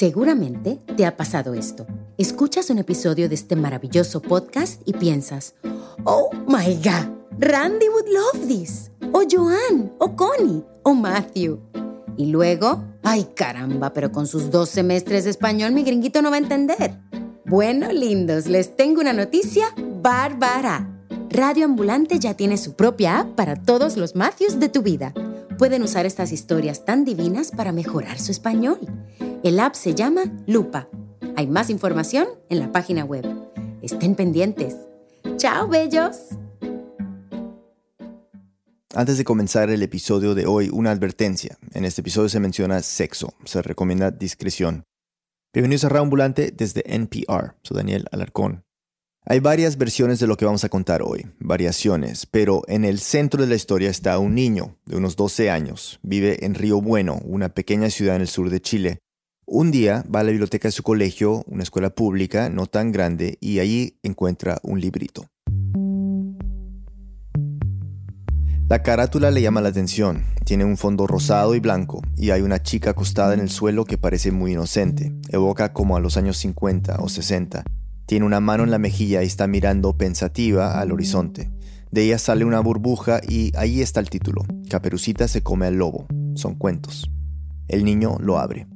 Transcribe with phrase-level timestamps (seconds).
[0.00, 1.86] Seguramente te ha pasado esto.
[2.16, 5.54] Escuchas un episodio de este maravilloso podcast y piensas,
[6.04, 11.60] oh my god, Randy would love this, o Joan, o Connie, o Matthew.
[12.16, 16.36] Y luego, ay caramba, pero con sus dos semestres de español mi gringuito no va
[16.36, 16.96] a entender.
[17.44, 19.66] Bueno, lindos, les tengo una noticia
[20.00, 20.88] bárbara.
[21.28, 25.12] Radio Ambulante ya tiene su propia app para todos los Matthews de tu vida.
[25.58, 28.78] Pueden usar estas historias tan divinas para mejorar su español.
[29.42, 30.86] El app se llama Lupa.
[31.34, 33.24] Hay más información en la página web.
[33.80, 34.76] Estén pendientes.
[35.38, 36.16] ¡Chao, bellos!
[38.94, 41.56] Antes de comenzar el episodio de hoy, una advertencia.
[41.72, 43.32] En este episodio se menciona sexo.
[43.46, 44.84] Se recomienda discreción.
[45.54, 47.54] Bienvenidos a Radio Ambulante desde NPR.
[47.62, 48.62] Soy Daniel Alarcón.
[49.24, 53.40] Hay varias versiones de lo que vamos a contar hoy, variaciones, pero en el centro
[53.40, 55.98] de la historia está un niño de unos 12 años.
[56.02, 59.00] Vive en Río Bueno, una pequeña ciudad en el sur de Chile.
[59.52, 63.36] Un día va a la biblioteca de su colegio, una escuela pública, no tan grande,
[63.40, 65.24] y allí encuentra un librito.
[68.68, 70.22] La carátula le llama la atención.
[70.44, 73.98] Tiene un fondo rosado y blanco y hay una chica acostada en el suelo que
[73.98, 75.12] parece muy inocente.
[75.30, 77.64] Evoca como a los años 50 o 60.
[78.06, 81.50] Tiene una mano en la mejilla y está mirando pensativa al horizonte.
[81.90, 84.44] De ella sale una burbuja y ahí está el título.
[84.68, 86.06] Caperucita se come al lobo.
[86.36, 87.10] Son cuentos.
[87.66, 88.68] El niño lo abre.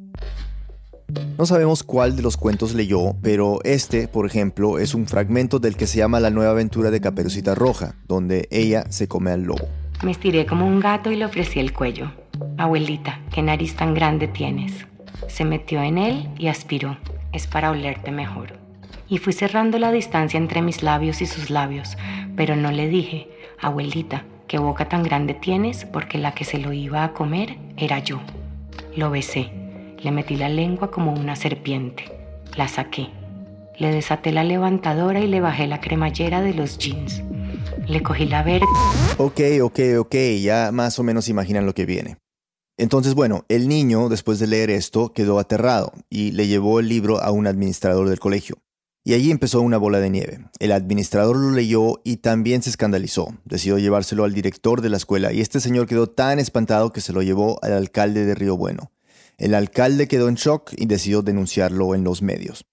[1.39, 5.77] No sabemos cuál de los cuentos leyó, pero este, por ejemplo, es un fragmento del
[5.77, 9.69] que se llama La nueva aventura de Caperucita Roja, donde ella se come al lobo.
[10.03, 12.13] Me estiré como un gato y le ofrecí el cuello.
[12.57, 14.73] Abuelita, qué nariz tan grande tienes.
[15.29, 16.97] Se metió en él y aspiró.
[17.33, 18.65] Es para olerte mejor
[19.09, 21.97] y fui cerrando la distancia entre mis labios y sus labios,
[22.37, 23.29] pero no le dije,
[23.61, 27.99] abuelita, qué boca tan grande tienes porque la que se lo iba a comer era
[27.99, 28.21] yo.
[28.97, 29.53] Lo besé,
[30.05, 32.05] le metí la lengua como una serpiente,
[32.57, 33.09] la saqué,
[33.79, 37.23] le desaté la levantadora y le bajé la cremallera de los jeans.
[37.89, 38.67] Le cogí la verga.
[39.17, 42.19] Ok, ok, ok, ya más o menos imaginan lo que viene.
[42.77, 47.23] Entonces, bueno, el niño, después de leer esto, quedó aterrado y le llevó el libro
[47.23, 48.59] a un administrador del colegio.
[49.05, 50.41] Y allí empezó una bola de nieve.
[50.59, 53.35] El administrador lo leyó y también se escandalizó.
[53.45, 57.13] Decidió llevárselo al director de la escuela y este señor quedó tan espantado que se
[57.13, 58.91] lo llevó al alcalde de Río Bueno.
[59.39, 62.65] El alcalde quedó en shock y decidió denunciarlo en los medios.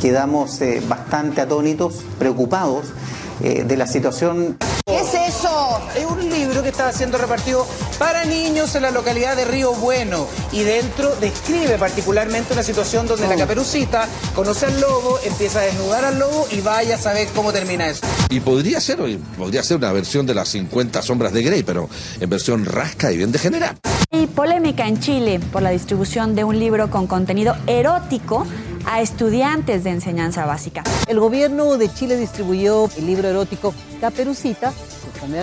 [0.00, 2.86] Quedamos eh, bastante atónitos, preocupados
[3.42, 4.58] eh, de la situación.
[4.86, 5.80] ¿Qué es eso?
[5.96, 7.66] Es un libro que está siendo repartido
[7.98, 13.26] para niños en la localidad de Río Bueno y dentro describe particularmente una situación donde
[13.26, 17.52] la caperucita conoce al lobo, empieza a desnudar al lobo y vaya a saber cómo
[17.52, 18.02] termina eso.
[18.28, 18.98] Y podría ser,
[19.38, 21.88] podría ser una versión de las 50 sombras de Grey, pero
[22.20, 23.76] en versión rasca y bien degenerada.
[24.12, 28.46] Y polémica en Chile por la distribución de un libro con contenido erótico
[28.86, 30.82] a estudiantes de enseñanza básica.
[31.06, 34.72] El gobierno de Chile distribuyó el libro erótico Caperucita,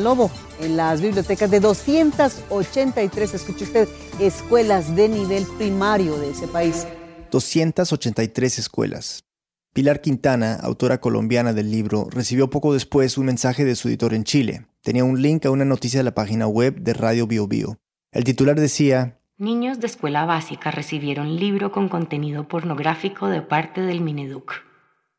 [0.02, 3.88] lobo, en las bibliotecas de 283, escuche usted,
[4.20, 6.88] escuelas de nivel primario de ese país.
[7.32, 9.24] 283 escuelas.
[9.74, 14.24] Pilar Quintana, autora colombiana del libro, recibió poco después un mensaje de su editor en
[14.24, 14.66] Chile.
[14.82, 17.78] Tenía un link a una noticia de la página web de Radio Bio Bio.
[18.12, 24.02] El titular decía, Niños de escuela básica recibieron libro con contenido pornográfico de parte del
[24.02, 24.52] Mineduc.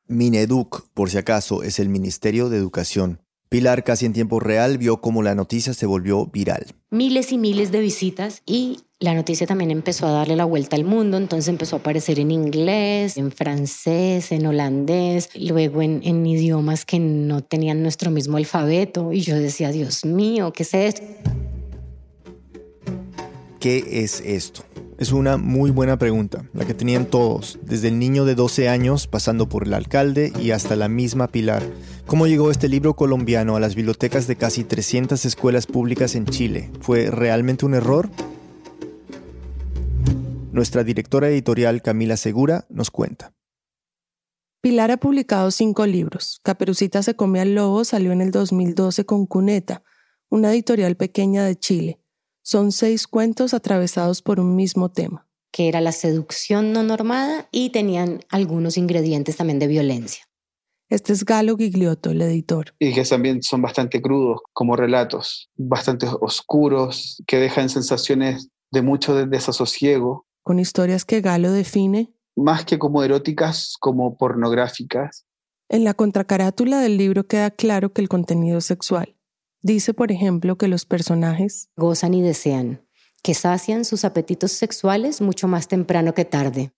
[0.09, 3.21] Mineduc, por si acaso, es el Ministerio de Educación.
[3.49, 6.67] Pilar casi en tiempo real vio cómo la noticia se volvió viral.
[6.91, 10.85] Miles y miles de visitas y la noticia también empezó a darle la vuelta al
[10.85, 16.85] mundo, entonces empezó a aparecer en inglés, en francés, en holandés, luego en, en idiomas
[16.85, 21.03] que no tenían nuestro mismo alfabeto y yo decía, Dios mío, ¿qué es esto?
[23.61, 24.63] ¿Qué es esto?
[24.99, 29.07] Es una muy buena pregunta, la que tenían todos, desde el niño de 12 años,
[29.07, 31.63] pasando por el alcalde y hasta la misma Pilar.
[32.09, 36.71] ¿Cómo llegó este libro colombiano a las bibliotecas de casi 300 escuelas públicas en Chile?
[36.81, 38.09] ¿Fue realmente un error?
[40.51, 43.35] Nuestra directora editorial Camila Segura nos cuenta.
[44.63, 46.41] Pilar ha publicado cinco libros.
[46.43, 49.83] Caperucita se come al lobo salió en el 2012 con Cuneta,
[50.31, 52.01] una editorial pequeña de Chile.
[52.41, 55.29] Son seis cuentos atravesados por un mismo tema.
[55.53, 60.28] Que era la seducción no normada y tenían algunos ingredientes también de violencia.
[60.91, 62.75] Este es Galo Gigliotto, el editor.
[62.79, 69.15] Y que también son bastante crudos como relatos, bastante oscuros, que dejan sensaciones de mucho
[69.27, 70.27] desasosiego.
[70.43, 72.15] Con historias que Galo define.
[72.37, 75.27] Más que como eróticas, como pornográficas.
[75.69, 79.15] En la contracarátula del libro queda claro que el contenido es sexual.
[79.61, 82.87] Dice, por ejemplo, que los personajes gozan y desean,
[83.23, 86.73] que sacian sus apetitos sexuales mucho más temprano que tarde.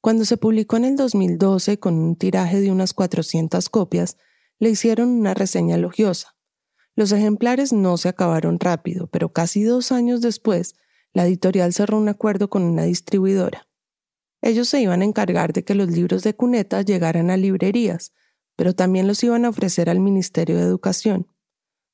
[0.00, 4.16] Cuando se publicó en el 2012 con un tiraje de unas 400 copias,
[4.58, 6.36] le hicieron una reseña elogiosa.
[6.96, 10.74] Los ejemplares no se acabaron rápido, pero casi dos años después,
[11.12, 13.68] la editorial cerró un acuerdo con una distribuidora.
[14.42, 18.12] Ellos se iban a encargar de que los libros de Cuneta llegaran a librerías,
[18.56, 21.26] pero también los iban a ofrecer al Ministerio de Educación.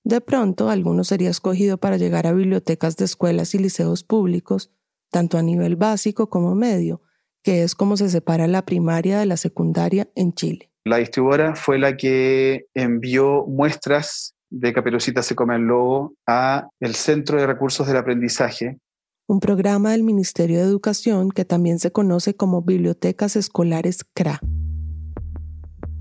[0.05, 4.71] De pronto, alguno sería escogido para llegar a bibliotecas de escuelas y liceos públicos,
[5.11, 7.03] tanto a nivel básico como medio,
[7.47, 10.73] que es como se separa la primaria de la secundaria en Chile.
[10.85, 16.97] La distribuidora fue la que envió muestras de Caperucita se come al lobo a el
[16.97, 18.81] Centro de Recursos del Aprendizaje,
[19.29, 24.41] un programa del Ministerio de Educación que también se conoce como Bibliotecas Escolares CRA.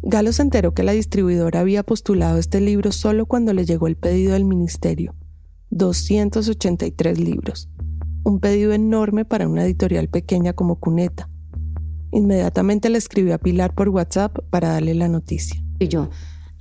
[0.02, 3.98] Galo se enteró que la distribuidora había postulado este libro solo cuando le llegó el
[3.98, 5.14] pedido del ministerio.
[5.70, 7.70] 283 libros.
[8.24, 11.30] Un pedido enorme para una editorial pequeña como Cuneta.
[12.16, 15.62] Inmediatamente le escribió a Pilar por WhatsApp para darle la noticia.
[15.80, 16.10] Y yo,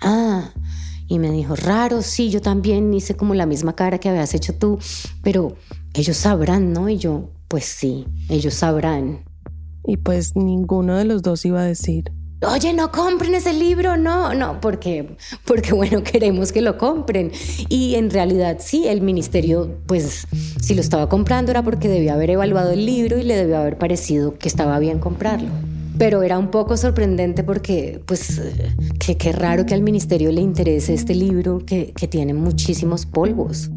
[0.00, 0.52] ah,
[1.06, 4.56] y me dijo, raro, sí, yo también hice como la misma cara que habías hecho
[4.56, 4.80] tú,
[5.22, 5.54] pero
[5.94, 6.88] ellos sabrán, ¿no?
[6.88, 9.24] Y yo, pues sí, ellos sabrán.
[9.86, 12.10] Y pues ninguno de los dos iba a decir.
[12.46, 17.32] Oye, no compren ese libro, no, no, porque, porque bueno, queremos que lo compren.
[17.68, 20.26] Y en realidad sí, el ministerio, pues
[20.60, 23.78] si lo estaba comprando era porque debía haber evaluado el libro y le debió haber
[23.78, 25.50] parecido que estaba bien comprarlo.
[25.98, 28.40] Pero era un poco sorprendente porque, pues,
[28.98, 33.70] qué raro que al ministerio le interese este libro que, que tiene muchísimos polvos.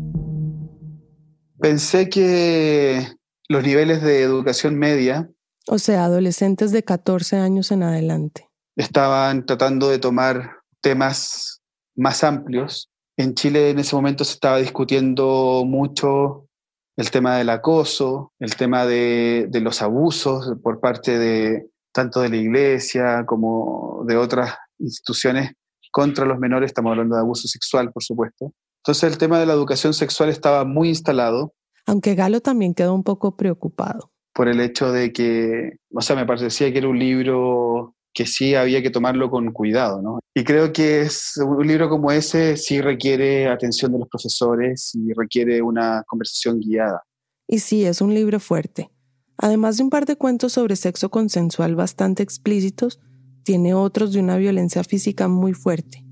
[1.59, 3.07] Pensé que
[3.49, 5.29] los niveles de educación media,
[5.69, 8.46] o sea, adolescentes de 14 años en adelante,
[8.77, 11.61] estaban tratando de tomar temas
[11.95, 12.89] más amplios.
[13.17, 16.47] En Chile en ese momento se estaba discutiendo mucho
[16.95, 22.29] el tema del acoso, el tema de, de los abusos por parte de tanto de
[22.29, 25.53] la iglesia como de otras instituciones
[25.91, 28.53] contra los menores, estamos hablando de abuso sexual, por supuesto.
[28.83, 31.53] Entonces el tema de la educación sexual estaba muy instalado.
[31.87, 34.11] Aunque Galo también quedó un poco preocupado.
[34.33, 38.55] Por el hecho de que, o sea, me parecía que era un libro que sí
[38.55, 40.19] había que tomarlo con cuidado, ¿no?
[40.33, 45.13] Y creo que es un libro como ese sí requiere atención de los profesores y
[45.13, 47.03] requiere una conversación guiada.
[47.47, 48.89] Y sí, es un libro fuerte.
[49.37, 52.99] Además de un par de cuentos sobre sexo consensual bastante explícitos,
[53.43, 56.03] tiene otros de una violencia física muy fuerte.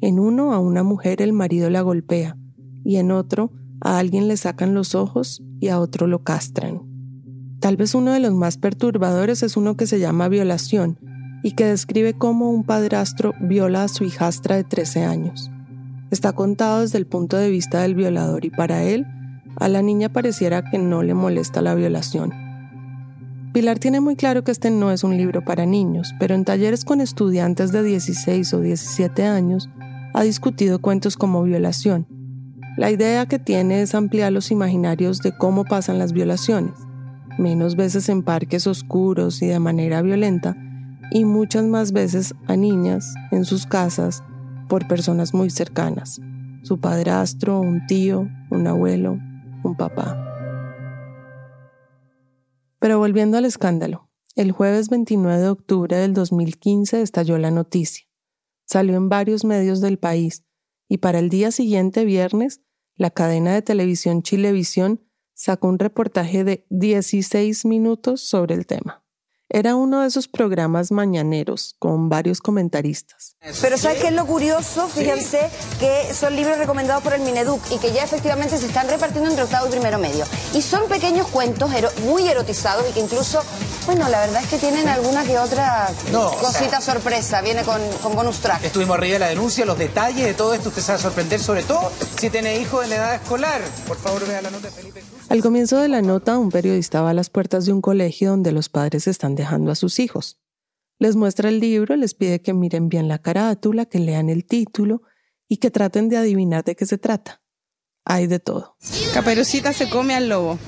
[0.00, 2.36] En uno a una mujer el marido la golpea
[2.84, 6.82] y en otro a alguien le sacan los ojos y a otro lo castran.
[7.60, 10.98] Tal vez uno de los más perturbadores es uno que se llama violación
[11.42, 15.50] y que describe cómo un padrastro viola a su hijastra de 13 años.
[16.10, 19.06] Está contado desde el punto de vista del violador y para él,
[19.56, 22.32] a la niña pareciera que no le molesta la violación.
[23.52, 26.84] Pilar tiene muy claro que este no es un libro para niños, pero en talleres
[26.84, 29.68] con estudiantes de 16 o 17 años
[30.14, 32.06] ha discutido cuentos como violación.
[32.78, 36.72] La idea que tiene es ampliar los imaginarios de cómo pasan las violaciones,
[37.38, 40.56] menos veces en parques oscuros y de manera violenta,
[41.12, 44.22] y muchas más veces a niñas en sus casas
[44.68, 46.20] por personas muy cercanas,
[46.62, 49.18] su padrastro, un tío, un abuelo,
[49.62, 50.18] un papá.
[52.78, 58.06] Pero volviendo al escándalo, el jueves 29 de octubre del 2015 estalló la noticia
[58.72, 60.44] salió en varios medios del país
[60.88, 62.62] y para el día siguiente, viernes,
[62.96, 65.02] la cadena de televisión Chilevisión
[65.34, 69.01] sacó un reportaje de 16 minutos sobre el tema.
[69.54, 73.36] Era uno de esos programas mañaneros con varios comentaristas.
[73.60, 74.88] Pero ¿sabes qué es lo curioso?
[74.88, 79.28] Fíjense que son libros recomendados por el Mineduc y que ya efectivamente se están repartiendo
[79.28, 80.24] entre octavo y primero medio.
[80.54, 81.70] Y son pequeños cuentos
[82.02, 83.42] muy erotizados y que incluso,
[83.84, 85.90] bueno, la verdad es que tienen alguna que otra
[86.40, 87.42] cosita sorpresa.
[87.42, 88.64] Viene con, con, bonus track.
[88.64, 91.38] Estuvimos arriba de la denuncia, los detalles de todo esto usted se va a sorprender,
[91.38, 93.60] sobre todo si tiene hijos en edad escolar.
[93.86, 95.21] Por favor, vea la nota de Felipe Cruz.
[95.32, 98.52] Al comienzo de la nota, un periodista va a las puertas de un colegio donde
[98.52, 100.42] los padres están dejando a sus hijos.
[100.98, 105.00] Les muestra el libro, les pide que miren bien la carátula, que lean el título
[105.48, 107.40] y que traten de adivinar de qué se trata.
[108.04, 108.76] Hay de todo.
[109.14, 110.58] Caperucita se come al lobo.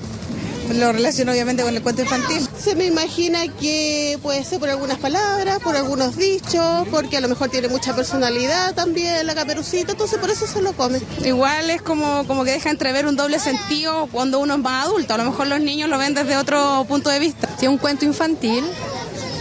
[0.73, 2.47] Lo relaciono obviamente con el cuento infantil.
[2.57, 7.29] Se me imagina que puede ser por algunas palabras, por algunos dichos, porque a lo
[7.29, 11.01] mejor tiene mucha personalidad también la caperucita, entonces por eso se lo come.
[11.23, 15.13] Igual es como, como que deja entrever un doble sentido cuando uno es más adulto.
[15.13, 17.47] A lo mejor los niños lo ven desde otro punto de vista.
[17.59, 18.63] Si es un cuento infantil,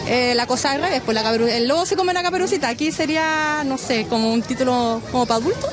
[0.07, 2.69] eh, la cosa es revés, pues la el lobo se come la caperucita.
[2.69, 5.71] Aquí sería, no sé, como un título como para adultos.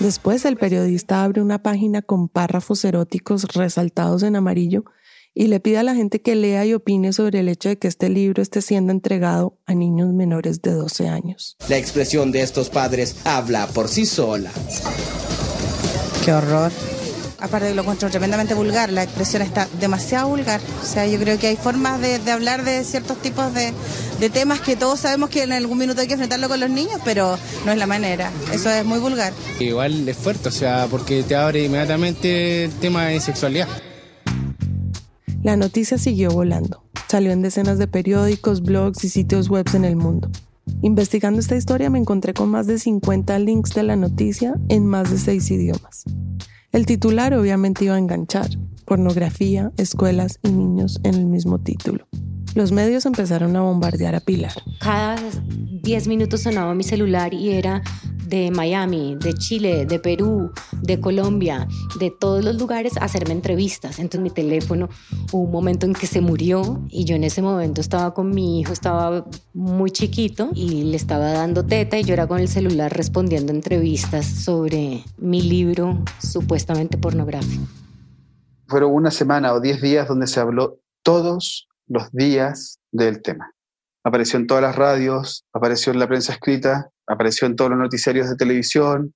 [0.00, 4.84] Después el periodista abre una página con párrafos eróticos resaltados en amarillo
[5.34, 7.88] y le pide a la gente que lea y opine sobre el hecho de que
[7.88, 11.56] este libro esté siendo entregado a niños menores de 12 años.
[11.68, 14.52] La expresión de estos padres habla por sí sola.
[16.24, 16.70] Qué horror.
[17.40, 20.60] Aparte de lo encuentro tremendamente vulgar, la expresión está demasiado vulgar.
[20.82, 23.72] O sea, yo creo que hay formas de, hablar de ciertos tipos de,
[24.18, 27.00] de, temas que todos sabemos que en algún minuto hay que enfrentarlo con los niños,
[27.04, 28.32] pero no es la manera.
[28.52, 29.32] Eso es muy vulgar.
[29.60, 33.68] Igual es fuerte, o sea, porque te abre inmediatamente el tema de sexualidad.
[35.44, 36.82] La noticia siguió volando.
[37.08, 40.28] Salió en decenas de periódicos, blogs y sitios web en el mundo.
[40.82, 45.10] Investigando esta historia me encontré con más de 50 links de la noticia en más
[45.10, 46.04] de seis idiomas.
[46.70, 48.50] El titular obviamente iba a enganchar.
[48.84, 52.06] Pornografía, escuelas y niños en el mismo título.
[52.58, 54.50] Los medios empezaron a bombardear a Pilar.
[54.80, 57.84] Cada 10 minutos sonaba mi celular y era
[58.26, 60.50] de Miami, de Chile, de Perú,
[60.82, 61.68] de Colombia,
[62.00, 64.00] de todos los lugares a hacerme entrevistas.
[64.00, 64.88] Entonces mi teléfono
[65.30, 68.58] hubo un momento en que se murió y yo en ese momento estaba con mi
[68.58, 69.24] hijo, estaba
[69.54, 74.26] muy chiquito y le estaba dando teta y yo era con el celular respondiendo entrevistas
[74.26, 77.62] sobre mi libro supuestamente pornográfico.
[78.66, 83.52] Fueron una semana o diez días donde se habló todos los días del tema.
[84.04, 88.28] Apareció en todas las radios, apareció en la prensa escrita, apareció en todos los noticiarios
[88.28, 89.14] de televisión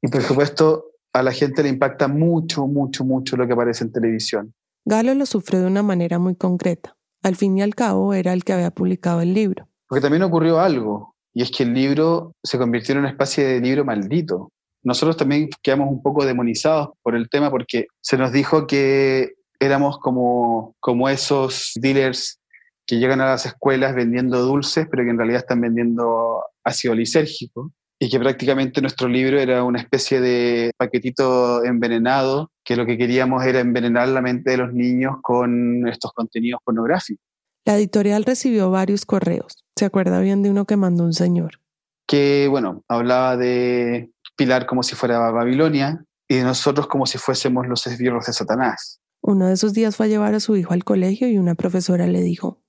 [0.00, 3.92] y por supuesto a la gente le impacta mucho, mucho, mucho lo que aparece en
[3.92, 4.54] televisión.
[4.84, 6.96] Galo lo sufrió de una manera muy concreta.
[7.22, 9.68] Al fin y al cabo era el que había publicado el libro.
[9.86, 13.60] Porque también ocurrió algo, y es que el libro se convirtió en una especie de
[13.60, 14.50] libro maldito.
[14.82, 19.98] Nosotros también quedamos un poco demonizados por el tema porque se nos dijo que éramos
[19.98, 22.40] como, como esos dealers
[22.86, 27.72] que llegan a las escuelas vendiendo dulces, pero que en realidad están vendiendo ácido lisérgico,
[27.98, 33.44] y que prácticamente nuestro libro era una especie de paquetito envenenado, que lo que queríamos
[33.44, 37.24] era envenenar la mente de los niños con estos contenidos pornográficos.
[37.64, 39.64] La editorial recibió varios correos.
[39.76, 41.60] ¿Se acuerda bien de uno que mandó un señor?
[42.08, 47.68] Que, bueno, hablaba de Pilar como si fuera Babilonia y de nosotros como si fuésemos
[47.68, 49.00] los esbirros de Satanás.
[49.22, 52.08] Uno de esos días fue a llevar a su hijo al colegio y una profesora
[52.08, 52.60] le dijo,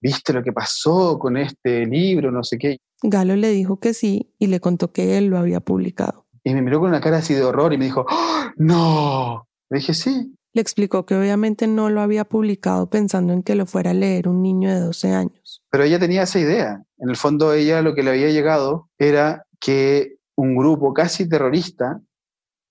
[0.00, 2.32] ¿viste lo que pasó con este libro?
[2.32, 2.78] No sé qué.
[3.02, 6.26] Galo le dijo que sí y le contó que él lo había publicado.
[6.42, 9.46] Y me miró con una cara así de horror y me dijo, ¡Oh, no.
[9.70, 10.34] Le dije, sí.
[10.52, 14.26] Le explicó que obviamente no lo había publicado pensando en que lo fuera a leer
[14.26, 15.62] un niño de 12 años.
[15.70, 16.82] Pero ella tenía esa idea.
[16.98, 22.00] En el fondo ella lo que le había llegado era que un grupo casi terrorista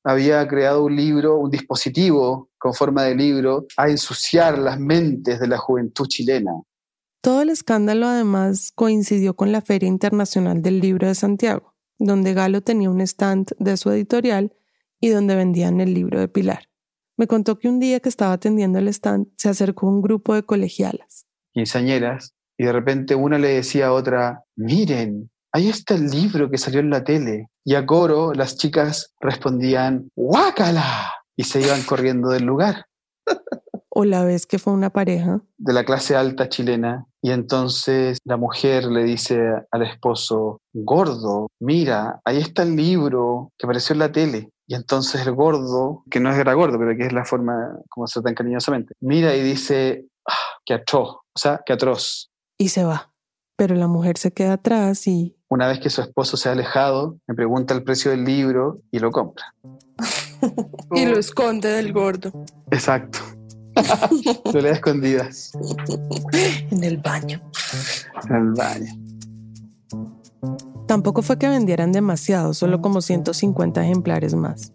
[0.03, 5.47] había creado un libro, un dispositivo con forma de libro, a ensuciar las mentes de
[5.47, 6.51] la juventud chilena.
[7.21, 12.61] Todo el escándalo además coincidió con la Feria Internacional del Libro de Santiago, donde Galo
[12.61, 14.53] tenía un stand de su editorial
[15.01, 16.69] y donde vendían el libro de Pilar.
[17.17, 20.43] Me contó que un día que estaba atendiendo el stand se acercó un grupo de
[20.43, 21.27] colegialas.
[21.51, 26.57] Quinceañeras, y de repente una le decía a otra, miren, ahí está el libro que
[26.57, 27.49] salió en la tele.
[27.63, 31.13] Y a coro las chicas respondían, ¡Guácala!
[31.35, 32.85] Y se iban corriendo del lugar.
[33.89, 35.41] O la vez que fue una pareja.
[35.57, 37.07] De la clase alta chilena.
[37.21, 39.39] Y entonces la mujer le dice
[39.71, 44.51] al esposo, gordo, mira, ahí está el libro que apareció en la tele.
[44.67, 48.07] Y entonces el gordo, que no es era gordo, pero que es la forma como
[48.07, 52.29] se tan cariñosamente, mira y dice, ah, qué atroz, o sea, qué atroz.
[52.57, 53.11] Y se va.
[53.57, 57.17] Pero la mujer se queda atrás y una vez que su esposo se ha alejado,
[57.27, 59.55] me pregunta el precio del libro y lo compra.
[60.93, 62.31] y lo esconde del gordo.
[62.71, 63.19] Exacto.
[64.53, 65.51] lo lee a escondidas.
[66.69, 67.41] En el baño.
[68.29, 68.93] En el baño.
[70.87, 74.73] Tampoco fue que vendieran demasiado, solo como 150 ejemplares más.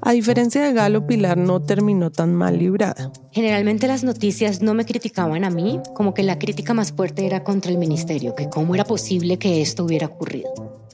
[0.00, 3.12] A diferencia de Galo, Pilar no terminó tan mal librada.
[3.30, 7.44] Generalmente las noticias no me criticaban a mí, como que la crítica más fuerte era
[7.44, 10.48] contra el ministerio, que cómo era posible que esto hubiera ocurrido.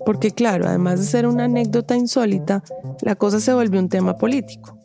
[0.05, 2.65] Porque claro, además de ser una anécdota insólita,
[3.03, 4.77] la cosa se volvió un tema político.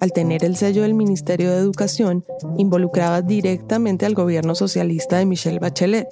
[0.00, 2.24] Al tener el sello del Ministerio de Educación,
[2.56, 6.08] involucraba directamente al gobierno socialista de Michelle Bachelet,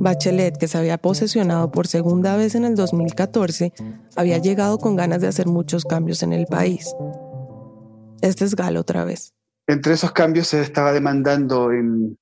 [0.00, 3.72] Bachelet, que se había posesionado por segunda vez en el 2014,
[4.16, 6.94] había llegado con ganas de hacer muchos cambios en el país.
[8.22, 9.34] Este es Galo otra vez.
[9.66, 11.70] Entre esos cambios se estaba demandando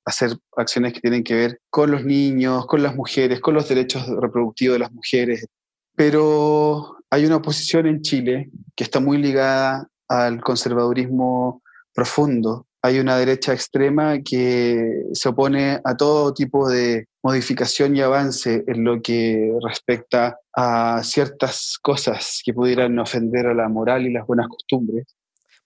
[0.04, 4.06] hacer acciones que tienen que ver con los niños, con las mujeres, con los derechos
[4.06, 5.46] reproductivos de las mujeres.
[5.96, 11.62] Pero hay una oposición en Chile que está muy ligada al conservadurismo
[11.94, 12.66] profundo.
[12.82, 18.84] Hay una derecha extrema que se opone a todo tipo de modificación y avance en
[18.84, 24.48] lo que respecta a ciertas cosas que pudieran ofender a la moral y las buenas
[24.48, 25.04] costumbres.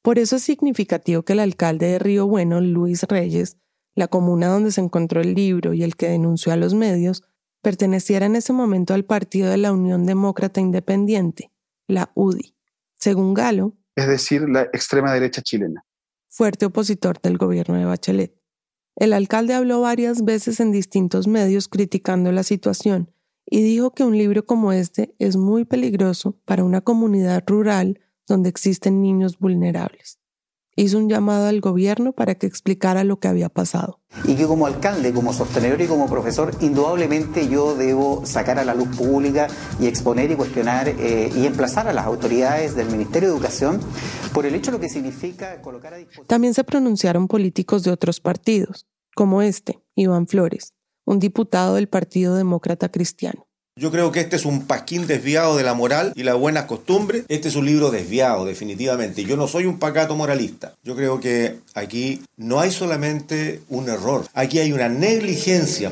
[0.02, 3.59] Por eso es significativo que el alcalde de Río Bueno, Luis Reyes,
[3.95, 7.23] la comuna donde se encontró el libro y el que denunció a los medios,
[7.62, 11.52] perteneciera en ese momento al partido de la Unión Demócrata Independiente,
[11.87, 12.57] la UDI.
[12.97, 15.85] Según Galo, es decir, la extrema derecha chilena.
[16.28, 18.42] Fuerte opositor del gobierno de Bachelet.
[18.97, 23.11] El alcalde habló varias veces en distintos medios criticando la situación
[23.47, 28.49] y dijo que un libro como este es muy peligroso para una comunidad rural donde
[28.49, 30.22] existen niños vulnerables
[30.76, 34.00] hizo un llamado al gobierno para que explicara lo que había pasado.
[34.25, 38.75] Y que como alcalde, como sostenedor y como profesor, indudablemente yo debo sacar a la
[38.75, 39.49] luz pública
[39.81, 43.81] y exponer y cuestionar eh, y emplazar a las autoridades del Ministerio de Educación
[44.33, 46.26] por el hecho de lo que significa colocar a disposición.
[46.26, 50.75] También se pronunciaron políticos de otros partidos, como este, Iván Flores,
[51.05, 53.47] un diputado del Partido Demócrata Cristiano.
[53.75, 57.25] Yo creo que este es un pasquín desviado de la moral y la buena costumbre.
[57.29, 59.25] Este es un libro desviado, definitivamente.
[59.25, 60.75] Yo no soy un pacato moralista.
[60.85, 65.91] Yo creo que aquí no hay solamente un error, aquí hay una negligencia.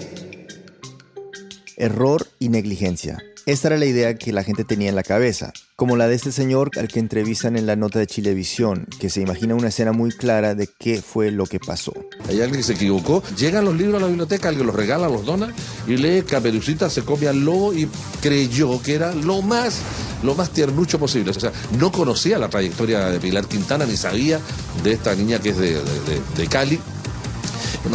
[1.79, 3.17] Error y negligencia.
[3.47, 6.31] Esta era la idea que la gente tenía en la cabeza, como la de este
[6.31, 10.11] señor al que entrevistan en la nota de Chilevisión, que se imagina una escena muy
[10.11, 11.95] clara de qué fue lo que pasó.
[12.29, 15.25] Hay alguien que se equivocó, llegan los libros a la biblioteca, alguien los regala, los
[15.25, 15.55] dona
[15.87, 17.89] y lee Caperucita se come al lobo y
[18.21, 19.79] creyó que era lo más
[20.23, 21.31] lo más tiernucho posible.
[21.31, 24.39] O sea, no conocía la trayectoria de Pilar Quintana ni sabía
[24.85, 25.81] de esta niña que es de,
[26.37, 26.79] de Cali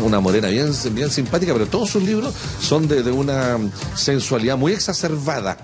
[0.04, 3.60] una morena bien, bien simpática, pero todos sus libros son de, una
[3.96, 5.58] sensualidad muy exacerbada.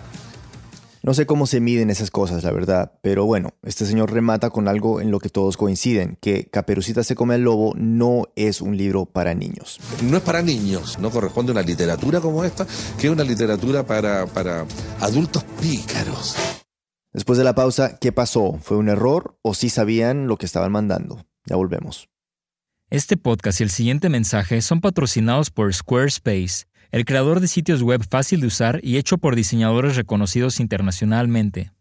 [1.04, 4.68] No sé cómo se miden esas cosas, la verdad, pero bueno, este señor remata con
[4.68, 8.78] algo en lo que todos coinciden, que Caperucita se come al lobo no es un
[8.78, 9.80] libro para niños.
[10.04, 12.68] No es para niños, no corresponde a una literatura como esta,
[13.00, 14.68] que es una literatura para, para
[15.00, 16.36] adultos pícaros.
[17.12, 18.60] Después de la pausa, ¿qué pasó?
[18.62, 21.26] ¿Fue un error o sí sabían lo que estaban mandando?
[21.48, 22.10] Ya volvemos.
[22.92, 28.06] Este podcast y el siguiente mensaje son patrocinados por Squarespace, el creador de sitios web
[28.08, 31.72] fácil de usar y hecho por diseñadores reconocidos internacionalmente.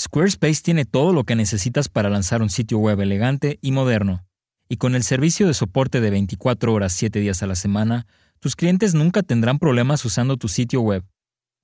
[0.00, 4.24] Squarespace tiene todo lo que necesitas para lanzar un sitio web elegante y moderno.
[4.68, 8.06] Y con el servicio de soporte de 24 horas 7 días a la semana,
[8.40, 11.04] tus clientes nunca tendrán problemas usando tu sitio web.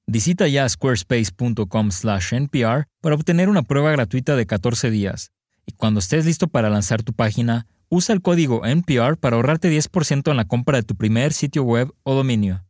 [0.06, 5.32] Visita ya squarespace.com/npr para obtener una prueba gratuita de 14 días.
[5.66, 10.30] Y cuando estés listo para lanzar tu página, Usa el código NPR para ahorrarte 10%
[10.30, 12.64] en la compra de tu primer sitio web o dominio.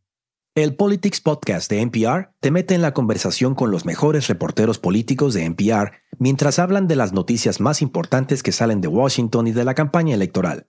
[0.57, 5.33] El Politics Podcast de NPR te mete en la conversación con los mejores reporteros políticos
[5.33, 9.65] de NPR mientras hablan de las noticias más importantes que salen de Washington y de
[9.65, 10.69] la campaña electoral.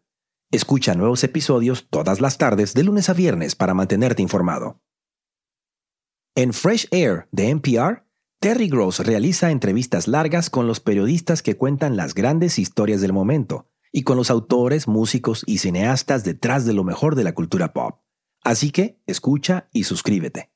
[0.52, 4.84] Escucha nuevos episodios todas las tardes de lunes a viernes para mantenerte informado.
[6.36, 8.06] En Fresh Air de NPR,
[8.39, 13.67] Terry Gross realiza entrevistas largas con los periodistas que cuentan las grandes historias del momento
[13.91, 17.98] y con los autores, músicos y cineastas detrás de lo mejor de la cultura pop.
[18.43, 20.51] Así que escucha y suscríbete.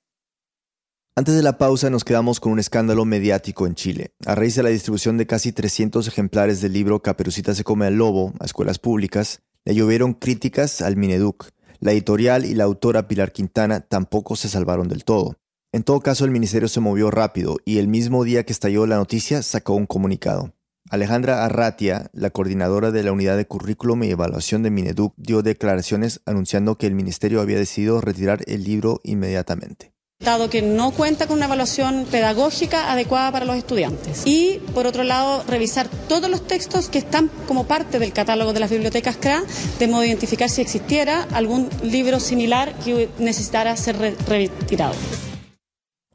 [1.16, 4.14] Antes de la pausa nos quedamos con un escándalo mediático en Chile.
[4.26, 7.96] A raíz de la distribución de casi 300 ejemplares del libro Caperucita se come al
[7.96, 11.52] lobo a escuelas públicas, le llovieron críticas al Mineduc.
[11.80, 15.38] La editorial y la autora Pilar Quintana tampoco se salvaron del todo.
[15.72, 18.96] En todo caso, el ministerio se movió rápido y el mismo día que estalló la
[18.96, 20.54] noticia sacó un comunicado.
[20.92, 26.22] Alejandra Arratia, la coordinadora de la Unidad de Currículum y Evaluación de Mineduc, dio declaraciones
[26.28, 29.94] anunciando que el ministerio había decidido retirar el libro inmediatamente.
[30.20, 34.22] Dado que no cuenta con una evaluación pedagógica adecuada para los estudiantes.
[34.26, 38.60] Y, por otro lado, revisar todos los textos que están como parte del catálogo de
[38.60, 39.44] las bibliotecas CRA,
[39.80, 44.94] de modo de identificar si existiera algún libro similar que necesitara ser retirado.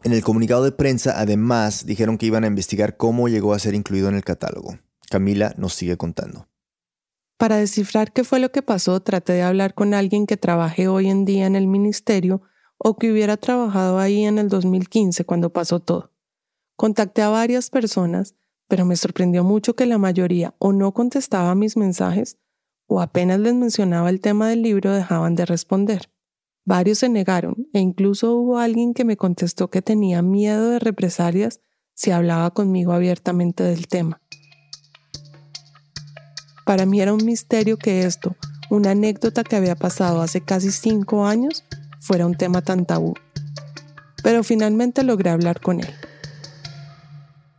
[0.03, 3.75] En el comunicado de prensa, además, dijeron que iban a investigar cómo llegó a ser
[3.75, 4.79] incluido en el catálogo.
[5.11, 6.49] Camila nos sigue contando.
[7.37, 11.09] Para descifrar qué fue lo que pasó, traté de hablar con alguien que trabaje hoy
[11.09, 12.43] en día en el ministerio
[12.79, 16.13] o que hubiera trabajado ahí en el 2015 cuando pasó todo.
[16.77, 18.35] Contacté a varias personas,
[18.69, 22.39] pero me sorprendió mucho que la mayoría o no contestaba mis mensajes
[22.87, 26.11] o apenas les mencionaba el tema del libro dejaban de responder.
[26.71, 31.59] Varios se negaron e incluso hubo alguien que me contestó que tenía miedo de represalias
[31.95, 34.21] si hablaba conmigo abiertamente del tema.
[36.65, 38.37] Para mí era un misterio que esto,
[38.71, 41.65] una anécdota que había pasado hace casi cinco años,
[41.99, 43.15] fuera un tema tan tabú.
[44.23, 45.93] Pero finalmente logré hablar con él.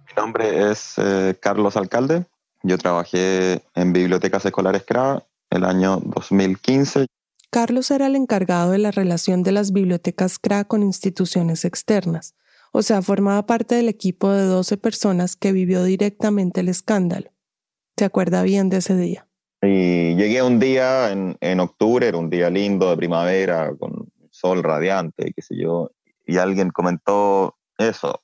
[0.08, 2.28] Mi nombre es eh, Carlos Alcalde.
[2.63, 7.08] Yo trabajé en bibliotecas escolares CRA el año 2015.
[7.52, 12.34] Carlos era el encargado de la relación de las bibliotecas CRA con instituciones externas,
[12.72, 17.30] o sea, formaba parte del equipo de 12 personas que vivió directamente el escándalo.
[17.98, 19.28] se acuerda bien de ese día.
[19.62, 24.64] Y llegué un día en, en octubre, era un día lindo de primavera, con sol
[24.64, 25.92] radiante, qué sé yo,
[26.26, 28.22] y alguien comentó eso.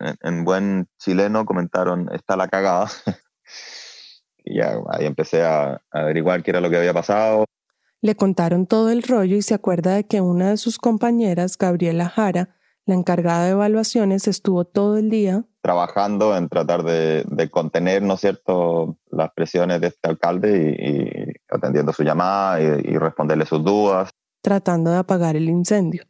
[0.00, 2.90] En, en buen chileno comentaron, está la cagada.
[4.44, 7.44] y ya ahí empecé a, a averiguar qué era lo que había pasado.
[8.00, 12.08] Le contaron todo el rollo y se acuerda de que una de sus compañeras, Gabriela
[12.08, 12.54] Jara,
[12.86, 18.14] la encargada de evaluaciones, estuvo todo el día trabajando en tratar de, de contener, ¿no
[18.14, 23.44] es cierto?, las presiones de este alcalde y, y atendiendo su llamada y, y responderle
[23.44, 24.10] sus dudas.
[24.40, 26.04] tratando de apagar el incendio.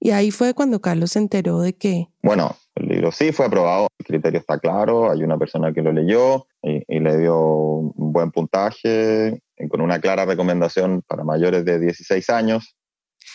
[0.00, 3.86] Y ahí fue cuando Carlos se enteró de que Bueno, el libro sí fue aprobado,
[3.98, 8.12] el criterio está claro, hay una persona que lo leyó y, y le dio un
[8.12, 12.76] buen puntaje con una clara recomendación para mayores de 16 años.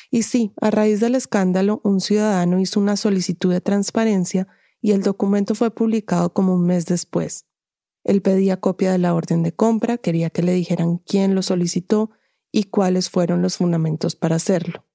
[0.09, 4.47] Y sí, a raíz del escándalo, un ciudadano hizo una solicitud de transparencia
[4.81, 7.45] y el documento fue publicado como un mes después.
[8.03, 12.11] Él pedía copia de la orden de compra, quería que le dijeran quién lo solicitó
[12.51, 14.85] y cuáles fueron los fundamentos para hacerlo.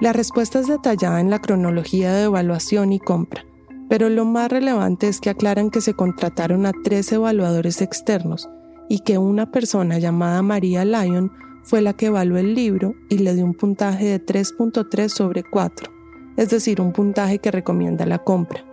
[0.00, 3.46] La respuesta es detallada en la cronología de evaluación y compra,
[3.88, 8.48] pero lo más relevante es que aclaran que se contrataron a tres evaluadores externos
[8.88, 13.34] y que una persona llamada María Lyon fue la que evaluó el libro y le
[13.34, 15.90] dio un puntaje de 3.3 sobre 4,
[16.36, 18.64] es decir, un puntaje que recomienda la compra.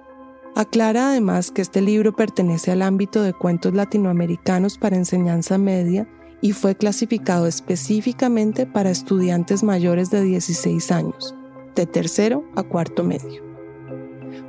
[0.55, 6.07] Aclara además que este libro pertenece al ámbito de cuentos latinoamericanos para enseñanza media
[6.41, 11.33] y fue clasificado específicamente para estudiantes mayores de 16 años,
[11.73, 13.41] de tercero a cuarto medio.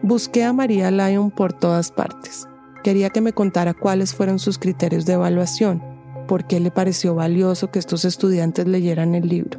[0.02, 2.46] Busqué a María Lyon por todas partes.
[2.84, 5.82] Quería que me contara cuáles fueron sus criterios de evaluación,
[6.28, 9.58] por qué le pareció valioso que estos estudiantes leyeran el libro,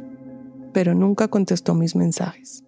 [0.72, 2.62] pero nunca contestó mis mensajes.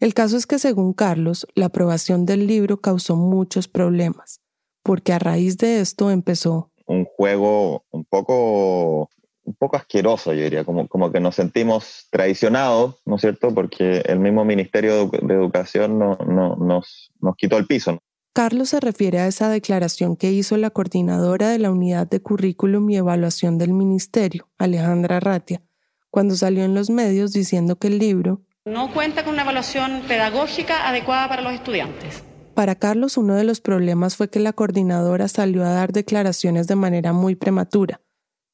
[0.00, 4.40] El caso es que según Carlos, la aprobación del libro causó muchos problemas,
[4.82, 9.10] porque a raíz de esto empezó Un juego un poco,
[9.42, 13.52] un poco asqueroso, yo diría, como, como que nos sentimos traicionados, ¿no es cierto?
[13.52, 18.00] Porque el mismo Ministerio de, Educación no, no, nos, nos quitó el piso.
[18.34, 22.90] Carlos se refiere a esa declaración que hizo la coordinadora de la unidad de currículum
[22.90, 25.62] y evaluación del ministerio, Alejandra Ratia,
[26.10, 30.88] cuando salió en los medios diciendo que el libro No cuenta con una evaluación pedagógica
[30.88, 32.24] adecuada para los estudiantes.
[32.54, 36.74] Para Carlos uno de los problemas fue que la coordinadora salió a dar declaraciones de
[36.74, 38.00] manera muy prematura.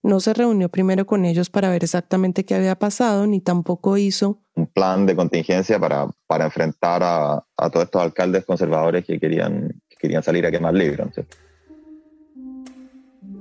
[0.02, 4.42] No se reunió primero con ellos para ver exactamente qué había pasado, ni tampoco hizo
[4.60, 9.80] Un plan de contingencia para, para enfrentar a, a todos estos alcaldes conservadores que querían,
[9.88, 11.06] que querían salir a quemar libros.
[11.06, 11.36] ¿no es cierto?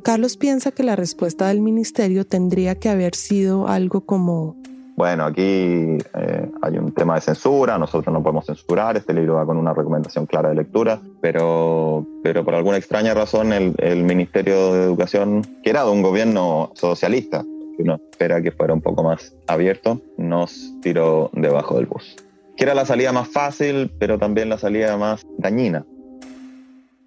[0.04, 4.56] Carlos piensa que la respuesta del ministerio tendría que haber sido algo como
[4.96, 9.46] Bueno, aquí eh, hay un tema de censura, nosotros no podemos censurar, este libro va
[9.46, 14.74] con una recomendación clara de lectura, pero, pero por alguna extraña razón el, el Ministerio
[14.74, 17.44] de Educación, que era de un gobierno socialista,
[17.80, 22.18] que uno espera que fuera un poco más abierto, nos tiró debajo del bus.
[22.58, 25.86] Que era la salida más fácil, pero también la salida más dañina.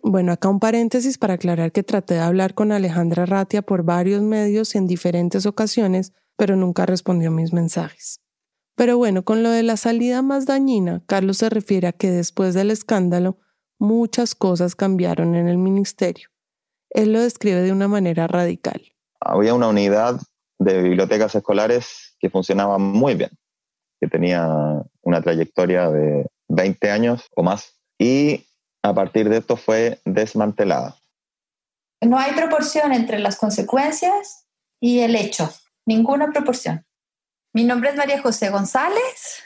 [0.02, 4.22] Bueno, acá un paréntesis para aclarar que traté de hablar con Alejandra Ratia por varios
[4.22, 8.22] medios en diferentes ocasiones, pero nunca respondió mis mensajes.
[8.74, 12.54] Pero bueno, con lo de la salida más dañina, Carlos se refiere a que después
[12.54, 13.36] del escándalo,
[13.78, 16.30] muchas cosas cambiaron en el ministerio.
[16.88, 18.80] Él lo describe de una manera radical.
[19.20, 20.18] Había una unidad
[20.64, 23.30] de bibliotecas escolares que funcionaba muy bien,
[24.00, 24.48] que tenía
[25.02, 28.46] una trayectoria de 20 años o más, y
[28.82, 30.96] a partir de esto fue desmantelada.
[32.00, 34.46] No hay proporción entre las consecuencias
[34.80, 35.52] y el hecho,
[35.86, 36.84] ninguna proporción.
[37.52, 39.42] Mi nombre es María José González,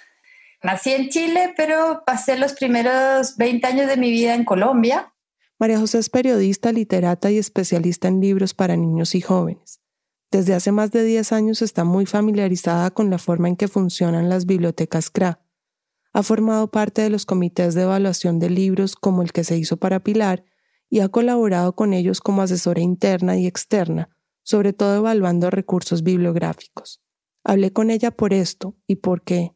[0.62, 5.12] nací en Chile, pero pasé los primeros 20 años de mi vida en Colombia.
[5.58, 9.80] María José es periodista, literata y especialista en libros para niños y jóvenes.
[10.36, 14.28] Desde hace más de 10 años está muy familiarizada con la forma en que funcionan
[14.28, 15.40] las bibliotecas CRA.
[16.12, 19.78] Ha formado parte de los comités de evaluación de libros como el que se hizo
[19.78, 20.44] para Pilar
[20.90, 24.10] y ha colaborado con ellos como asesora interna y externa,
[24.42, 27.02] sobre todo evaluando recursos bibliográficos.
[27.42, 29.54] Hablé con ella por esto y porque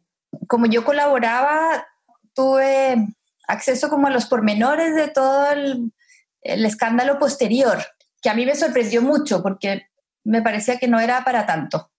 [0.48, 1.88] Como yo colaboraba,
[2.32, 3.06] tuve
[3.46, 5.92] acceso como a los pormenores de todo el,
[6.40, 7.76] el escándalo posterior,
[8.22, 9.89] que a mí me sorprendió mucho porque
[10.24, 11.90] me parecía que no era para tanto.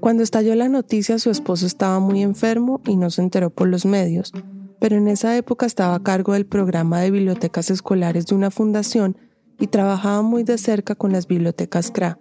[0.00, 3.84] Cuando estalló la noticia, su esposo estaba muy enfermo y no se enteró por los
[3.84, 4.32] medios,
[4.80, 9.18] pero en esa época estaba a cargo del programa de bibliotecas escolares de una fundación
[9.58, 12.18] y trabajaba muy de cerca con las bibliotecas CRA.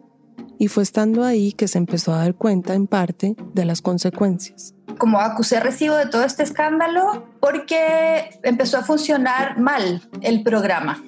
[0.57, 4.75] Y fue estando ahí que se empezó a dar cuenta, en parte, de las consecuencias.
[4.97, 11.01] como acusé recibo de todo este escándalo porque empezó a funcionar mal el programa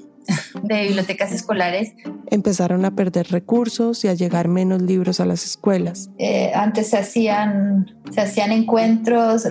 [0.64, 1.94] de bibliotecas escolares.
[2.30, 6.10] Empezaron a perder recursos y a llegar menos libros a las escuelas.
[6.18, 9.48] Eh, antes se hacían, se hacían encuentros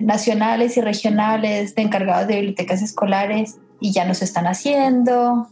[0.00, 5.48] nacionales y regionales de encargados de bibliotecas escolares y ya no se están haciendo.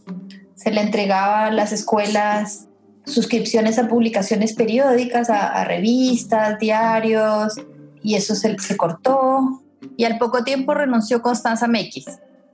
[0.55, 2.67] Se le entregaba a las escuelas
[3.05, 7.55] suscripciones a publicaciones periódicas, a, revistas, diarios,
[8.01, 9.61] y eso se, se cortó.
[9.97, 12.05] Y al poco tiempo renunció Constanza Mequis.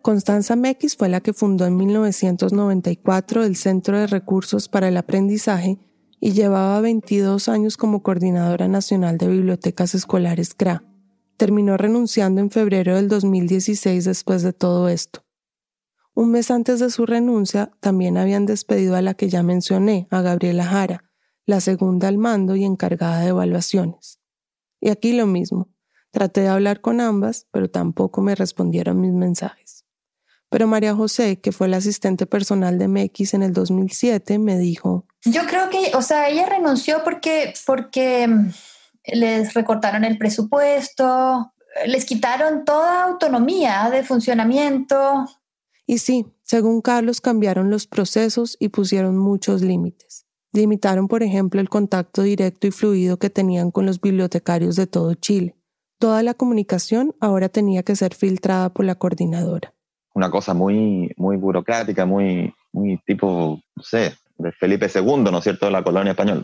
[0.01, 5.77] Constanza Mequis fue la que fundó en 1994 el Centro de Recursos para el Aprendizaje
[6.21, 10.83] y llevaba 22 años como coordinadora nacional de bibliotecas escolares CRA.
[11.37, 15.25] Terminó renunciando en febrero del 2016 después de todo esto.
[16.13, 20.21] Un mes antes de su renuncia, también habían despedido a la que ya mencioné, a
[20.21, 21.05] Gabriela Jara,
[21.45, 24.19] la segunda al mando y encargada de evaluaciones.
[24.81, 25.69] Y aquí lo mismo.
[26.11, 29.78] Traté de hablar con ambas, pero tampoco me respondieron mis mensajes.
[30.49, 35.05] Pero María José, que fue la asistente personal de MX en el 2007, me dijo...
[35.25, 38.49] Yo creo que, o sea, ella renunció porque, porque mm,
[39.13, 41.53] les recortaron el presupuesto,
[41.85, 45.27] les quitaron toda autonomía de funcionamiento,
[45.89, 50.27] y sí, según Carlos, cambiaron los procesos y pusieron muchos límites.
[50.53, 55.15] Limitaron, por ejemplo, el contacto directo y fluido que tenían con los bibliotecarios de todo
[55.15, 55.55] Chile.
[55.97, 59.73] Toda la comunicación ahora tenía que ser filtrada por la coordinadora.
[60.19, 65.43] Una cosa muy, muy burocrática, muy, muy tipo, no sé, de Felipe II, ¿no es
[65.45, 66.43] cierto?, de la colonia española.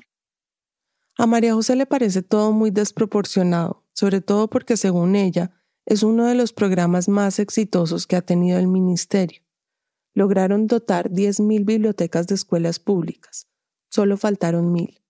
[1.18, 5.52] A María José le parece todo muy desproporcionado, sobre todo porque, según ella,
[5.86, 9.42] es uno de los programas más exitosos que ha tenido el Ministerio.
[10.14, 13.50] Lograron dotar 10.000 bibliotecas de escuelas públicas.
[13.90, 15.02] Solo faltaron 1.000.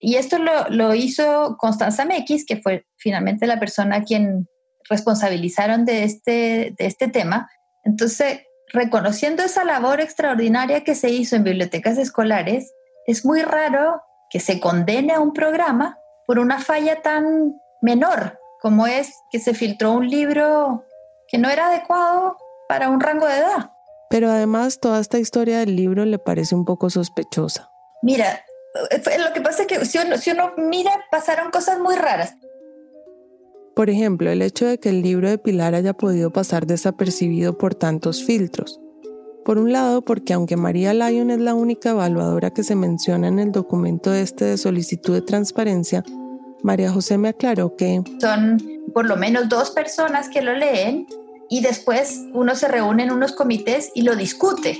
[0.00, 0.36] Y esto
[0.68, 4.46] lo, hizo Constanza Mequis, que fue finalmente la persona a quien
[4.86, 7.48] responsabilizaron de este, de este tema.
[7.86, 8.40] Entonces,
[8.72, 12.74] reconociendo esa labor extraordinaria que se hizo en bibliotecas escolares,
[13.06, 18.86] es muy raro que se condene a un programa por una falla tan menor como
[18.86, 20.84] es que se filtró un libro
[21.28, 22.36] que no era adecuado
[22.68, 23.70] para un rango de edad.
[24.10, 27.70] Pero además toda esta historia del libro le parece un poco sospechosa.
[28.02, 28.44] Mira,
[28.90, 32.34] eh, lo que pasa es que si uno, si uno mira, pasaron cosas muy raras.
[33.76, 37.74] Por ejemplo, el hecho de que el libro de Pilar haya podido pasar desapercibido por
[37.74, 38.80] tantos filtros.
[39.44, 43.38] Por un lado, porque aunque María Lyon es la única evaluadora que se menciona en
[43.38, 46.02] el documento este de solicitud de transparencia,
[46.62, 48.02] María José me aclaró que...
[48.18, 48.56] Son
[48.94, 51.06] por lo menos dos personas que lo leen
[51.50, 54.78] y después uno se reúne en unos comités y lo discute.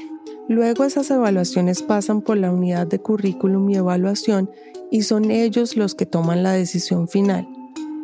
[0.49, 4.51] Luego esas evaluaciones pasan por la unidad de currículum y evaluación
[4.91, 7.47] y son ellos los que toman la decisión final.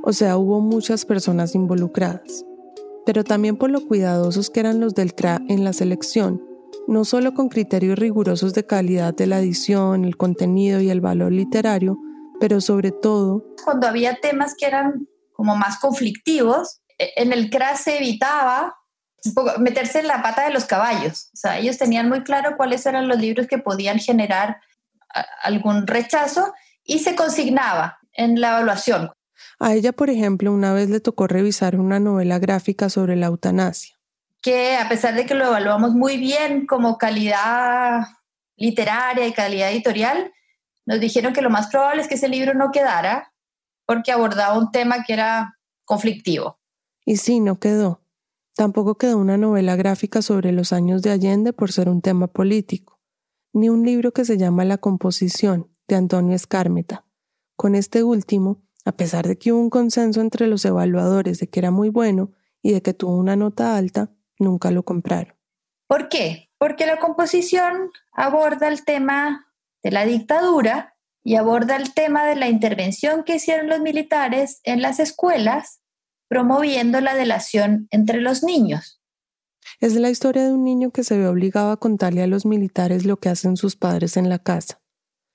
[0.03, 2.45] O sea, hubo muchas personas involucradas.
[3.07, 6.43] Pero también por lo cuidadosos que eran los del CRA en la selección,
[6.89, 11.33] no solo con criterios rigurosos de calidad de la edición, el contenido y el valor
[11.33, 11.99] literario,
[12.41, 13.45] pero sobre todo...
[13.65, 18.77] Cuando había temas que eran como más conflictivos, e, en el CRAS se evitaba
[19.59, 21.31] meterse en la pata de los caballos.
[21.33, 24.61] O sea, ellos tenían muy claro cuáles eran los libros que podían generar
[25.43, 26.53] algún rechazo
[26.85, 29.11] y se consignaba en la evaluación.
[29.65, 33.97] A ella, por ejemplo, una vez le tocó revisar una novela gráfica sobre la eutanasia.
[34.41, 38.01] Que a pesar de que lo evaluamos muy bien como calidad
[38.57, 40.33] literaria y calidad editorial,
[40.85, 43.33] nos dijeron que lo más probable es que ese libro no quedara
[43.87, 46.59] porque abordaba un tema que era conflictivo.
[47.07, 48.03] Y sí, no quedó.
[48.57, 53.01] Tampoco quedó una novela gráfica sobre los años de Allende por ser un tema político,
[53.53, 57.07] ni un libro que se llama La composición de Antonio Escármeta.
[57.55, 61.61] Con este último, a pesar de que hubo un consenso entre los evaluadores de que
[61.61, 65.35] era muy bueno y de que tuvo una nota alta, nunca lo compraron.
[65.87, 66.51] ¿Por qué?
[66.59, 69.47] Porque la composición aborda el tema
[69.83, 74.83] de la dictadura y aborda el tema de la intervención que hicieron los militares en
[74.83, 75.81] las escuelas
[76.29, 79.01] promoviendo la delación entre los niños.
[79.81, 83.05] Es la historia de un niño que se ve obligado a contarle a los militares
[83.05, 84.82] lo que hacen sus padres en la casa.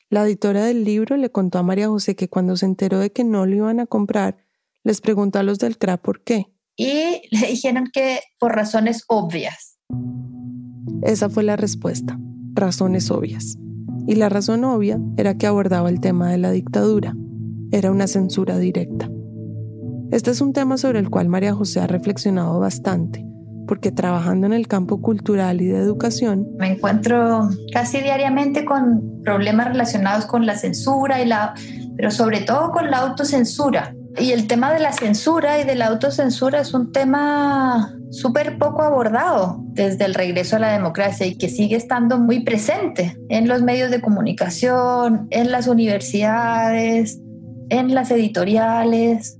[0.10, 3.24] La editora del libro le contó a María José que cuando se enteró de que
[3.24, 4.38] no lo iban a comprar,
[4.84, 6.48] les preguntó a los del CRA por qué.
[6.76, 9.78] Y le dijeron que por razones obvias.
[11.02, 12.18] Esa fue la respuesta,
[12.54, 13.58] razones obvias
[14.08, 17.16] y la razón obvia era que abordaba el tema de la dictadura.
[17.72, 19.12] Era una censura directa.
[20.12, 23.26] Este es un tema sobre el cual María José ha reflexionado bastante,
[23.68, 29.68] porque trabajando en el campo cultural y de educación, me encuentro casi diariamente con problemas
[29.68, 31.54] relacionados con la censura y la
[31.98, 33.94] pero sobre todo con la autocensura.
[34.20, 38.84] Y el tema de la censura y de la autocensura es un tema súper poco
[38.84, 43.62] abordado desde el regreso a la democracia y que sigue estando muy presente en los
[43.62, 47.20] medios de comunicación, en las universidades,
[47.70, 49.37] en las editoriales.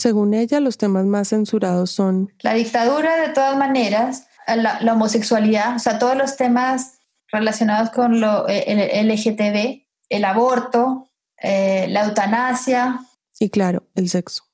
[0.00, 2.32] Según ella, los temas más censurados son...
[2.40, 8.48] La dictadura, de todas maneras, la, homosexualidad, o sea, todos los temas relacionados con lo,
[8.48, 13.00] eh, el, LGTB, el aborto, eh, la eutanasia.
[13.38, 14.44] Y claro, el sexo.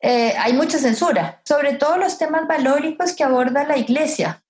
[0.00, 4.44] Eh, hay mucha censura, sobre todo los temas valóricos que aborda la iglesia.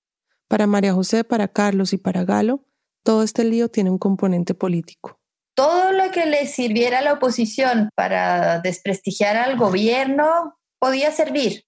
[0.46, 2.61] Para María José, para Carlos y para Galo,
[3.02, 5.15] todo este lío tiene un componente político.
[5.57, 11.64] Todo lo que le sirviera a la oposición para desprestigiar al gobierno podía servir.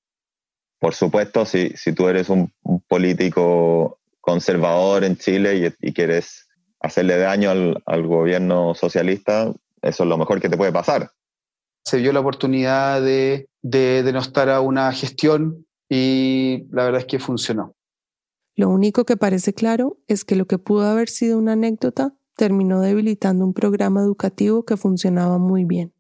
[0.79, 2.53] Por supuesto, si, si tú eres un,
[2.87, 6.47] político conservador en Chile y, quieres
[6.79, 11.11] hacerle daño al, al gobierno socialista, eso es lo mejor que te puede pasar
[11.89, 17.19] se vio la oportunidad de, de denostar a una gestión y la verdad es que
[17.19, 17.75] funcionó.
[18.57, 22.81] Lo único que parece claro es que lo que pudo haber sido una anécdota terminó
[22.81, 25.93] debilitando un programa educativo que funcionaba muy bien.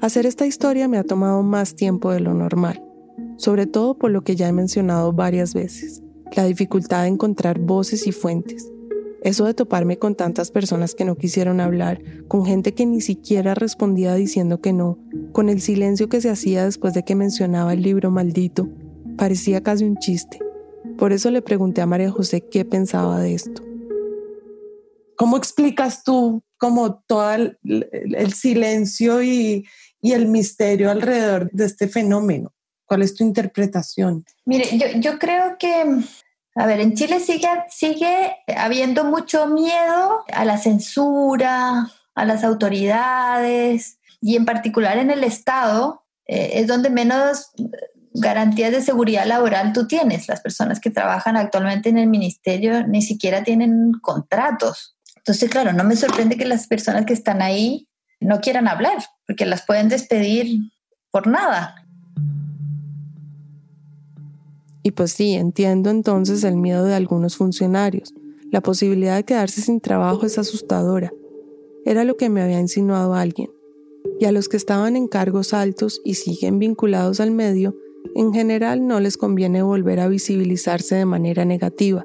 [0.00, 2.84] Hacer esta historia me ha tomado más tiempo de lo normal,
[3.36, 6.02] sobre todo por lo que ya he mencionado varias veces,
[6.34, 8.68] la dificultad de encontrar voces y fuentes.
[9.22, 13.54] Eso de toparme con tantas personas que no quisieron hablar, con gente que ni siquiera
[13.54, 14.98] respondía diciendo que no,
[15.30, 18.68] con el silencio que se hacía después de que mencionaba el libro maldito,
[19.16, 20.40] parecía casi un chiste.
[20.98, 23.62] Por eso le pregunté a María José qué pensaba de esto.
[25.16, 27.58] ¿Cómo explicas tú como todo el,
[28.34, 29.66] silencio y,
[30.02, 32.52] el misterio alrededor de este fenómeno?
[32.86, 34.24] ¿Cuál es tu interpretación?
[34.44, 36.04] Mire, yo, yo creo que
[36.56, 43.98] a ver, en Chile sigue, sigue habiendo mucho miedo a la censura, a las autoridades
[44.20, 47.50] y en particular en el Estado eh, es donde menos
[48.14, 50.28] garantías de seguridad laboral tú tienes.
[50.28, 54.96] Las personas que trabajan actualmente en el ministerio ni siquiera tienen contratos.
[55.16, 57.88] Entonces, claro, no me sorprende que las personas que están ahí
[58.20, 60.70] no quieran hablar, porque las pueden despedir
[61.10, 61.74] por nada.
[64.82, 68.12] Y pues sí, entiendo entonces el miedo de algunos funcionarios.
[68.50, 71.10] La posibilidad de quedarse sin trabajo es asustadora.
[71.86, 73.50] Era lo que me había insinuado alguien.
[74.20, 77.74] Y a los que estaban en cargos altos y siguen vinculados al medio,
[78.14, 82.04] en general no les conviene volver a visibilizarse de manera negativa.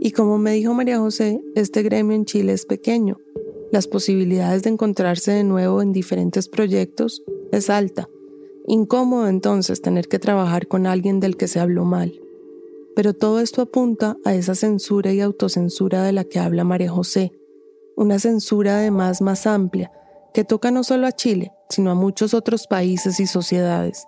[0.00, 3.18] Y como me dijo María José, este gremio en Chile es pequeño.
[3.72, 8.08] Las posibilidades de encontrarse de nuevo en diferentes proyectos es alta.
[8.66, 12.20] Incómodo entonces tener que trabajar con alguien del que se habló mal.
[12.94, 17.32] Pero todo esto apunta a esa censura y autocensura de la que habla María José,
[17.96, 19.92] una censura además más amplia,
[20.32, 24.06] que toca no solo a Chile, sino a muchos otros países y sociedades,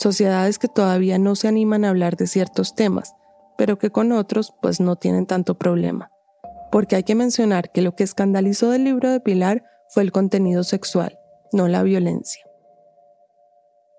[0.00, 3.14] sociedades que todavía no se animan a hablar de ciertos temas,
[3.58, 6.10] pero que con otros pues no tienen tanto problema.
[6.72, 10.64] Porque hay que mencionar que lo que escandalizó del libro de Pilar fue el contenido
[10.64, 11.18] sexual,
[11.52, 12.42] no la violencia.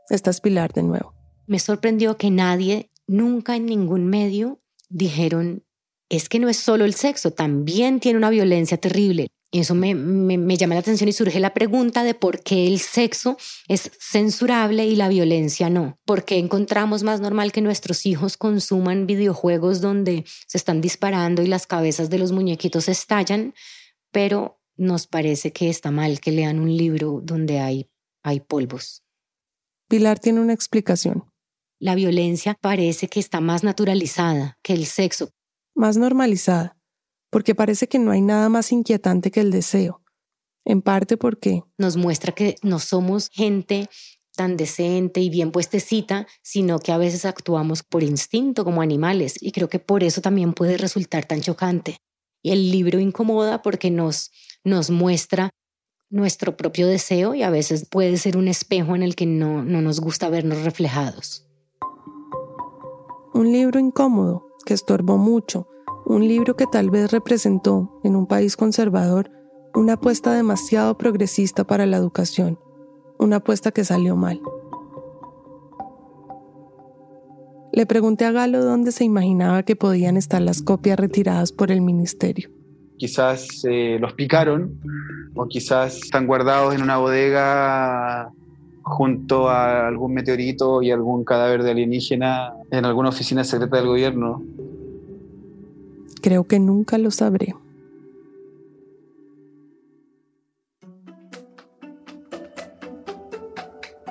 [0.09, 1.13] Estás Pilar de nuevo.
[1.45, 4.59] Me sorprendió que nadie, nunca en ningún medio,
[4.89, 5.63] dijeron,
[6.09, 9.27] es que no es solo el sexo, también tiene una violencia terrible.
[9.53, 12.79] Y eso me, me, llama la atención y surge la pregunta de por qué el
[12.79, 13.37] sexo
[13.67, 15.99] es censurable y la violencia no.
[16.05, 21.47] ¿Por qué encontramos más normal que nuestros hijos consuman videojuegos donde se están disparando y
[21.47, 23.53] las cabezas de los muñequitos estallan?
[24.13, 27.89] Pero nos parece que está mal que lean un libro donde hay,
[28.23, 29.03] hay polvos.
[29.89, 31.25] Pilar tiene una explicación.
[31.77, 35.31] La violencia parece que está más naturalizada que el sexo.
[35.75, 36.77] Más normalizada,
[37.31, 40.03] porque parece que no hay nada más inquietante que el deseo.
[40.63, 43.89] En parte porque nos muestra que no somos gente
[44.35, 49.51] tan decente y bien puestecita, sino que a veces actuamos por instinto como animales y
[49.51, 51.97] creo que por eso también puede resultar tan chocante.
[52.43, 54.31] Y el libro incomoda porque nos,
[54.63, 55.49] nos muestra
[56.09, 59.81] nuestro propio deseo y a veces puede ser un espejo en el que no, no
[59.81, 61.47] nos gusta vernos reflejados.
[63.33, 65.67] Un libro incómodo, que estorbó mucho,
[66.11, 69.31] un libro que tal vez representó, en un país conservador,
[69.73, 72.59] una apuesta demasiado progresista para la educación,
[73.17, 74.41] una apuesta que salió mal.
[77.71, 81.81] Le pregunté a Galo dónde se imaginaba que podían estar las copias retiradas por el
[81.81, 82.49] ministerio
[83.01, 84.79] quizás eh, los picaron
[85.33, 88.31] o quizás están guardados en una bodega
[88.83, 94.43] junto a algún meteorito y algún cadáver de alienígena en alguna oficina secreta del gobierno.
[96.21, 97.55] Creo que nunca lo sabré.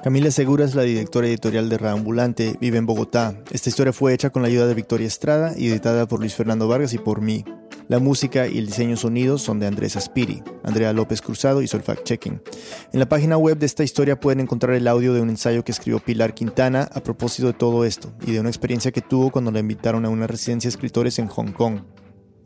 [0.02, 3.38] Camila Segura es la directora editorial de Raambulante, vive en Bogotá.
[3.50, 6.66] Esta historia fue hecha con la ayuda de Victoria Estrada y editada por Luis Fernando
[6.66, 7.44] Vargas y por mí.
[7.86, 10.42] La música y el diseño sonido son de Andrés Aspiri.
[10.62, 12.40] Andrea López Cruzado hizo el fact-checking.
[12.92, 15.72] En la página web de esta historia pueden encontrar el audio de un ensayo que
[15.72, 19.50] escribió Pilar Quintana a propósito de todo esto y de una experiencia que tuvo cuando
[19.50, 21.80] la invitaron a una residencia de escritores en Hong Kong.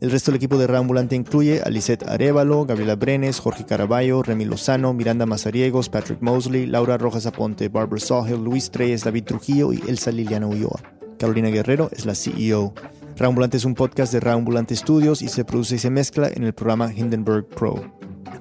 [0.01, 4.45] El resto del equipo de Rambulante incluye a Lisette Arevalo, Gabriela Brenes, Jorge Caraballo, Remy
[4.45, 9.81] Lozano, Miranda Mazariegos, Patrick Mosley, Laura Rojas Aponte, Barbara Sawhill, Luis Treyes, David Trujillo y
[9.87, 10.81] Elsa Liliana Ulloa.
[11.17, 12.73] Carolina Guerrero es la CEO.
[13.15, 16.53] Rambulante es un podcast de Rambulante Studios y se produce y se mezcla en el
[16.53, 17.81] programa Hindenburg Pro.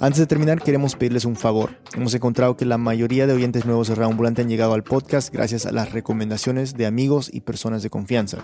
[0.01, 1.79] Antes de terminar, queremos pedirles un favor.
[1.95, 5.67] Hemos encontrado que la mayoría de oyentes nuevos de Raambulante han llegado al podcast gracias
[5.67, 8.39] a las recomendaciones de amigos y personas de confianza.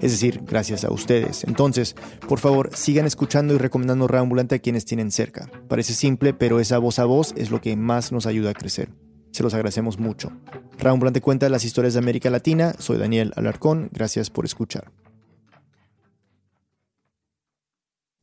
[0.00, 1.44] Es decir, gracias a ustedes.
[1.44, 1.94] Entonces,
[2.28, 5.50] por favor, sigan escuchando y recomendando Raambulante a quienes tienen cerca.
[5.68, 8.90] Parece simple, pero esa voz a voz es lo que más nos ayuda a crecer.
[9.30, 10.32] Se los agradecemos mucho.
[10.78, 12.74] Raambulante cuenta las historias de América Latina.
[12.78, 13.90] Soy Daniel Alarcón.
[13.92, 14.90] Gracias por escuchar.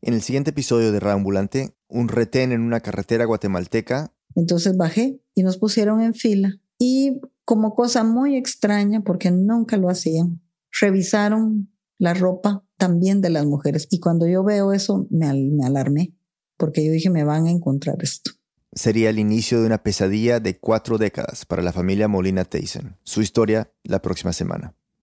[0.06, 4.14] En el siguiente episodio de Raambulante, un retén en una carretera guatemalteca.
[4.36, 6.60] Entonces bajé y nos pusieron en fila.
[6.80, 10.42] Y como cosa muy extraña, porque nunca lo hacían,
[10.82, 13.88] revisaron la ropa también de las mujeres.
[13.92, 16.16] Y cuando yo veo eso, me, me alarmé,
[16.58, 18.32] porque yo dije, me van a encontrar esto.
[18.74, 22.98] Sería el inicio de una pesadilla de cuatro décadas para la familia Molina Tyson.
[23.04, 24.76] Su historia la próxima semana.